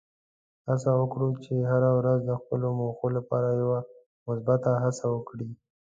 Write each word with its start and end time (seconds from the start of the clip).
هڅه 0.67 0.91
وکړه 1.01 1.27
چې 1.43 1.53
هره 1.71 1.89
ورځ 1.97 2.19
د 2.29 2.31
خپلو 2.41 2.67
موخو 2.79 3.07
لپاره 3.17 3.47
یوه 3.61 3.79
مثبته 4.27 4.71
هڅه 4.83 5.05
وکړې. 5.15 5.49